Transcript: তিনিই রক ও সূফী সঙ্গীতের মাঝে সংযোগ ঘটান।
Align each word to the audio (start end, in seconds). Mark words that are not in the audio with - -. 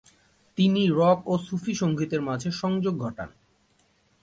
তিনিই 0.57 0.89
রক 0.91 1.19
ও 1.25 1.33
সূফী 1.37 1.73
সঙ্গীতের 1.75 2.21
মাঝে 2.21 2.49
সংযোগ 2.51 2.95
ঘটান। 2.97 3.29